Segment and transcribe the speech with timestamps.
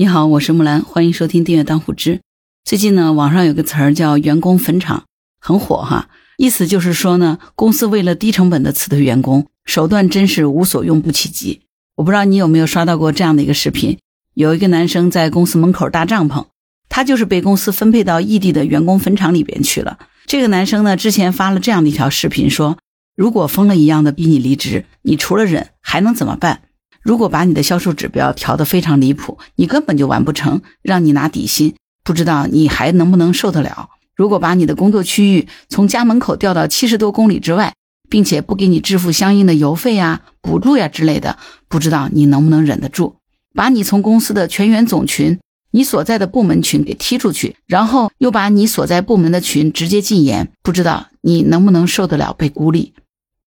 [0.00, 2.22] 你好，我是木兰，欢迎收听订阅当户知。
[2.64, 5.04] 最近呢，网上有个词儿叫“员工坟场”，
[5.38, 6.08] 很火哈。
[6.38, 11.60] 意思就是说呢，公司为了低成本的辞退员工，手段真是无所用不其极。
[11.96, 13.98] 我不知道你有没有刷到过这样的一个视频：
[14.32, 16.46] 有一个男生在公司门口搭帐篷，
[16.88, 19.98] 他就是被公司分配到异地的员工坟场里边去了。
[20.24, 22.78] 这个男生呢，之前发了这样的一条视频，说
[23.14, 26.62] 如果疯了一样的逼你离职，你除了忍还能怎么办？
[27.02, 31.74] 如果把你的销售指标调得非常离谱，你根本就完不成，让你拿底薪，
[32.04, 33.88] 不知道你还能不能受得了？
[34.14, 37.72] 如果把你的工作区域从家门口调到七十多公里之外，
[38.10, 43.16] 并且不给你支付相应的油费呀、补助呀之类的，不知道你能不能忍得住？
[43.54, 45.38] 把你从公司的全员总群、
[45.70, 52.92] 你所在的部门群给踢出去，然后又把你所在部门的群直接禁言，不知道你能不能受得了被孤立？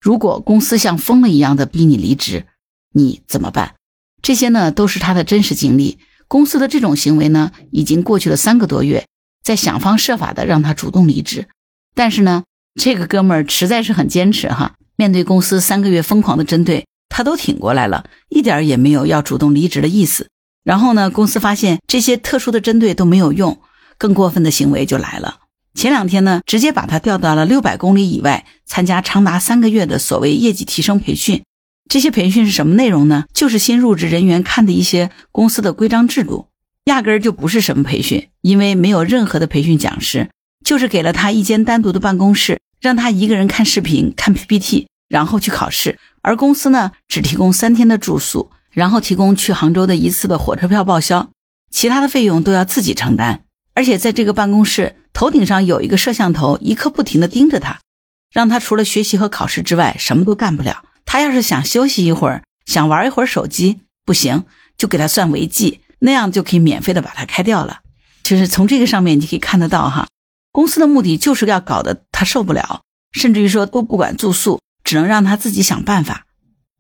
[0.02, 2.46] 如果公司像疯了一样的逼你离职，
[2.94, 3.76] 你怎么办？
[4.22, 6.00] 这些呢都是他的真实经历。
[6.30, 9.06] 公司的这种行为呢，已经过去了三个多月，
[9.44, 11.48] 在想方设法的让他主动离职。
[11.94, 12.44] 但是呢，
[12.80, 14.74] 这个哥们儿实在是很坚持哈。
[14.96, 20.30] 面对公司三个月疯狂的针对，他都挺过来了，一点也没有要主动离职的意思。
[20.64, 23.60] 然后呢，公司发现这些特殊的针对都没有用，
[23.98, 25.40] 更过分的行为就来了。
[25.76, 31.44] 前两天呢，直接把他调到了六百公里以外，参加长达三个月的所谓业绩提升培训。
[31.90, 33.26] 这些培训是什么内容呢？
[33.34, 36.48] 就是新入职人员看的一些公司的规章制度，
[36.86, 40.30] 压根儿就不是什么培训，因为没有任何的培训讲师，
[40.66, 46.00] 就是给了他一间单独的办公室，让他一个人看视频、看 PPT，然后去考试。
[46.22, 51.30] 而公司呢，只提供三天的住宿，然后提供去杭州的一次的火车票报销，
[51.70, 53.44] 其他的费用都要自己承担。
[53.76, 57.80] 而且在这个办公室头顶上有一个摄像头，一刻不停的盯着他，
[58.32, 60.84] 让他除了学习和考试之外，什么都干不了。
[61.14, 64.46] 他要是想休息一会儿，想玩一会儿手机，不行，
[64.80, 67.82] 就给他算违纪，那样就可以免费的把他开掉了。
[68.24, 70.08] 就是从这个上面你可以看得到，哈，
[70.52, 72.82] 公司的目的就是要搞得他受不了，
[73.12, 76.26] 甚至于说都不管住宿，只能让他自己想办法。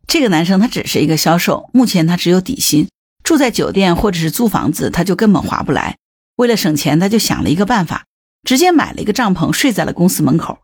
[0.07, 2.87] 这个男生他只是一个销售，目前他只有底薪，
[3.23, 5.97] 住在酒店或者是租房子，他就根本划不来。
[6.37, 8.05] 为了省钱，他就想了一个办法，
[8.41, 10.57] 直接买了一个帐篷睡在了公司门口。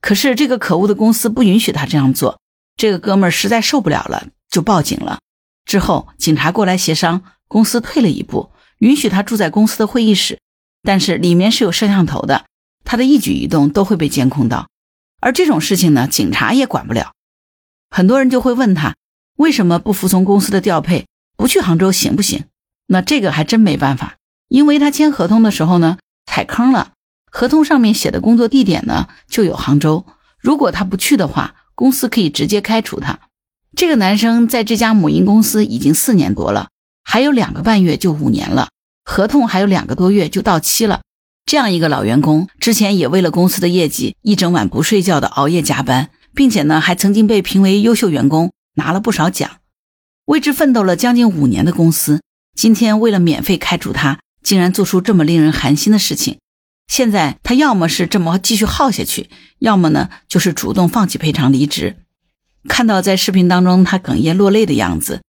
[0.00, 2.41] 可是这个可恶的公司不允许他这样做。
[2.82, 5.20] 这个哥们儿实在受不了了，就报警了。
[5.64, 10.40] 之后警察过来协商，公司退了一步，允许他住在公司的会议室，
[10.82, 12.46] 但是里面是有摄像头的，
[12.82, 14.66] 他的一举一动都会被监控到。
[15.20, 17.12] 而这种事情呢，警察也管不了。
[17.88, 18.96] 很多人就会问他，
[19.36, 21.06] 为什么不服从公司的调配，
[21.36, 22.46] 不去杭州行不行？
[22.88, 24.16] 那这个还真没办法，
[24.48, 26.94] 因为他签合同的时候呢，踩坑了。
[27.30, 30.04] 合同上面写的工作地点呢，就有杭州。
[30.40, 33.20] 如果他不去的话，公司可以直接开除他。
[33.74, 36.68] 这个男生在这家母婴公司已经四年多了，
[37.02, 38.68] 还有两个半月就五年了，
[39.04, 41.00] 合同还有两个多月就到期了。
[41.46, 49.50] 这样一个老员工，之前也为了公司的业绩一整晚不睡觉的熬夜加班，并且呢还曾经被评为优秀员工，拿了不少奖。
[50.26, 52.20] 为之奋斗了将近五年的公司，
[52.54, 56.38] 今天为了免费开除他，竟然做出这么令人寒心的事情。
[56.88, 61.96] 现在他要么是这么继续耗下去，要么呢就是主动放弃赔偿离职。
[62.68, 65.22] 看到在视频当中他哽咽落泪的样子，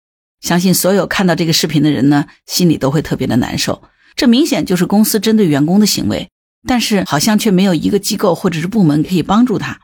[0.41, 3.83] 相信所有看到这个视频的人呢，心里都会特别的难受。
[4.15, 6.29] 这明显就是公司针对员工的行为，
[6.67, 9.79] 但是好像却没有一个机构或者是部门可以帮助他。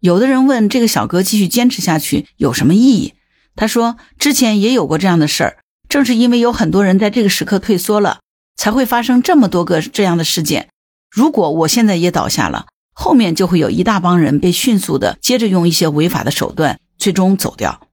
[0.00, 3.14] 有的人问这个小哥继续坚持下去有什么意义？
[3.54, 5.58] 他说之前也有过这样的事儿，
[5.88, 8.18] 正是因为有很多人在这个时刻退缩了，
[8.56, 10.68] 才会发生这么多个这样的事件。
[11.12, 17.88] 如果我现在也倒下了，后面就会有一大帮人被迅速的接着用一些违法的手段，最终走掉。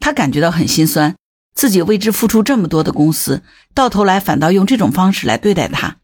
[0.00, 1.14] 他感觉到很心酸，
[1.54, 5.98] 自己为之付出这么多的公司，到头来反倒用这种方式来对待他，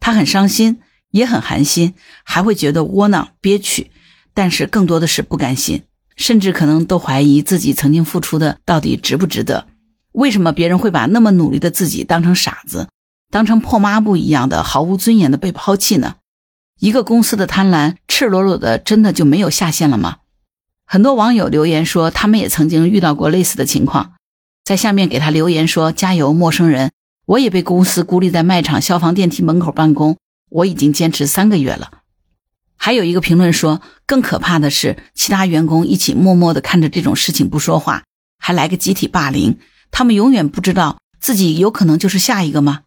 [0.00, 0.80] 他很伤心，
[1.12, 3.90] 也很寒心，还会觉得窝囊憋屈，
[4.34, 5.84] 但是更多的是不甘心，
[6.14, 9.66] 甚至可能都怀疑自己曾经付出的到底值不值得？
[10.12, 12.88] 为什么别人会把那么努力的自己当成傻子？
[13.32, 16.16] 当成破抹布一样的毫无尊严的被抛弃呢？
[16.78, 20.18] 一个公司的贪婪，赤裸裸的，真的就没有下限了吗？
[20.84, 24.12] 很多网友留言说，他们也曾经遇到过类似的情况，
[24.62, 26.90] 在下面给他留言说：“加油，陌生人！
[27.24, 30.18] 我也被公司孤立在卖场消防电梯门口办公，
[30.50, 31.90] 我已经坚持三个月了。”
[32.76, 38.02] 还有一个评论说，更可怕的是，其他员工一起默默的看着这种事情不说话，
[38.38, 39.58] 还来个集体霸凌，
[39.90, 42.80] 他们永远不知道自己有可能就是下一个吗？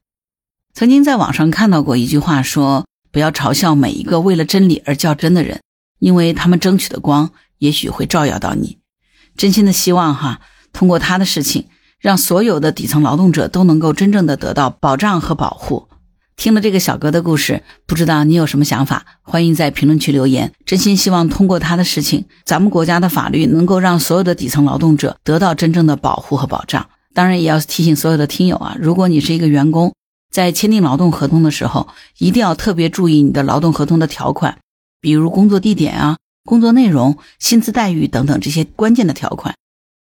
[0.75, 5.61] 曾经在网上看到过一句话，说不要嘲笑每一个为了真理而较真的人，
[5.99, 8.79] 因为他们争取的光也许会照耀到你。
[9.37, 10.41] 真心的希望哈，
[10.73, 11.67] 通过他的事情，
[11.97, 15.87] 让所有的底层劳动者都能够真正的得到保障和保护。
[16.35, 19.05] 听了这个小哥的故事，不知道你有什么想法？
[19.21, 20.51] 欢迎在评论区留言。
[20.65, 26.85] 真心希望通过他的事情，咱们国家的法律能够让所有的底层劳动者得到真正的保护和保障。
[27.13, 29.93] 当然，也要提醒所有的听友啊，如果你是一个员工，
[30.35, 31.87] 在签订劳动合同的时候，
[32.17, 34.57] 一定要特别注意你的劳动合同的条款，
[34.99, 39.55] 比如工作地点啊、工作内容、薪资待遇等等这些关键的条款。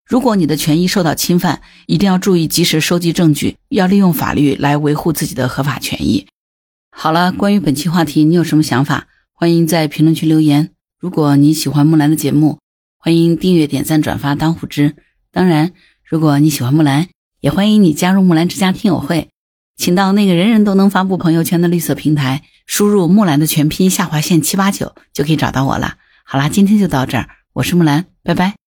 [0.06, 6.28] 如果你的权益受到侵犯，一定要注意及时收集证据，要利用法律来维护自己的合法权益。
[6.92, 9.08] 好了，关于本期话题，你有什么想法？
[9.32, 10.70] 欢迎在评论区留言。
[11.00, 12.60] 如果你喜欢木兰的节目，
[12.98, 14.94] 欢迎订阅、点赞、转发、当虎之。
[15.32, 15.72] 当然，
[16.04, 17.08] 如果你喜欢木兰，
[17.40, 19.28] 也欢迎你加入木兰之家听友会，
[19.80, 25.94] 请到那个人人都能发布朋友圈的绿色平台，输入木兰的全拼下划线七八九，就可以找到我了。
[26.22, 28.59] 好啦，今天就到这儿，我是木兰，拜拜。